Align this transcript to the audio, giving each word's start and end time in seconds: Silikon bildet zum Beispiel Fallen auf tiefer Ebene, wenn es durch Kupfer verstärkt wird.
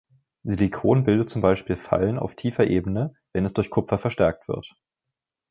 Silikon 0.41 1.03
bildet 1.03 1.29
zum 1.29 1.43
Beispiel 1.43 1.77
Fallen 1.77 2.17
auf 2.17 2.33
tiefer 2.33 2.65
Ebene, 2.65 3.13
wenn 3.33 3.45
es 3.45 3.53
durch 3.53 3.69
Kupfer 3.69 3.99
verstärkt 3.99 4.47
wird. 4.47 4.75